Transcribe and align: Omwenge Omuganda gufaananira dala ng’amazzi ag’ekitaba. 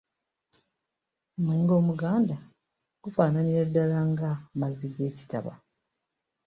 Omwenge 1.37 1.73
Omuganda 1.81 2.35
gufaananira 3.03 3.63
dala 3.75 3.99
ng’amazzi 4.09 4.85
ag’ekitaba. 4.91 5.53